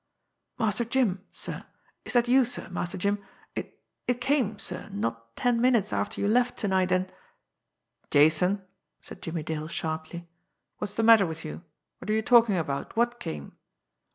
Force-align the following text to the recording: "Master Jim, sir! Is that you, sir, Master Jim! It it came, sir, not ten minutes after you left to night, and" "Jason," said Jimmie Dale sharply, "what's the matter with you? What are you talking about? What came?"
"Master 0.57 0.83
Jim, 0.83 1.23
sir! 1.31 1.63
Is 2.05 2.13
that 2.13 2.27
you, 2.27 2.43
sir, 2.43 2.67
Master 2.69 2.97
Jim! 2.97 3.23
It 3.55 3.79
it 4.07 4.19
came, 4.19 4.57
sir, 4.57 4.89
not 4.91 5.35
ten 5.35 5.61
minutes 5.61 5.93
after 5.93 6.19
you 6.19 6.27
left 6.27 6.57
to 6.57 6.67
night, 6.67 6.91
and" 6.91 7.13
"Jason," 8.09 8.65
said 8.99 9.21
Jimmie 9.21 9.43
Dale 9.43 9.67
sharply, 9.67 10.27
"what's 10.79 10.95
the 10.95 11.03
matter 11.03 11.27
with 11.27 11.45
you? 11.45 11.61
What 11.99 12.09
are 12.09 12.13
you 12.13 12.23
talking 12.23 12.57
about? 12.57 12.95
What 12.97 13.19
came?" 13.19 13.57